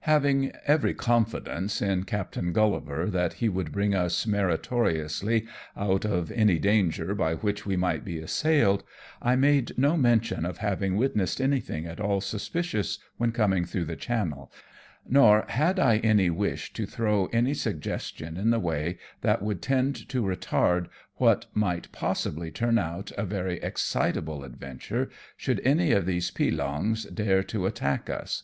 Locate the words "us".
3.94-4.26, 28.10-28.42